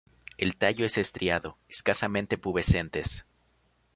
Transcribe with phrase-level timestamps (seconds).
[0.39, 3.23] El tallo es estriado, escasamente pubescentes.